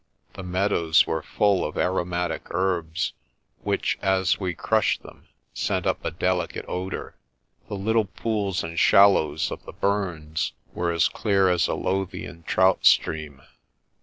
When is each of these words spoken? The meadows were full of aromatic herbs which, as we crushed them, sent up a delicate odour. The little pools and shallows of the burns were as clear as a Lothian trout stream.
The 0.33 0.41
meadows 0.41 1.05
were 1.05 1.21
full 1.21 1.63
of 1.63 1.77
aromatic 1.77 2.47
herbs 2.55 3.13
which, 3.61 3.99
as 4.01 4.39
we 4.39 4.55
crushed 4.55 5.03
them, 5.03 5.27
sent 5.53 5.85
up 5.85 6.03
a 6.03 6.09
delicate 6.09 6.65
odour. 6.67 7.13
The 7.67 7.75
little 7.75 8.05
pools 8.05 8.63
and 8.63 8.79
shallows 8.79 9.51
of 9.51 9.63
the 9.63 9.73
burns 9.73 10.53
were 10.73 10.91
as 10.91 11.07
clear 11.07 11.49
as 11.49 11.67
a 11.67 11.75
Lothian 11.75 12.41
trout 12.47 12.83
stream. 12.87 13.43